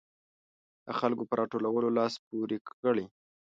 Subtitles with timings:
[0.85, 3.05] د خلکو په راټولولو لاس پورې کړي.